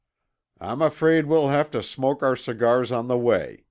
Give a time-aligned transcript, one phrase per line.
[0.59, 3.59] "I'm afraid we'll have to smoke our cigars on the way.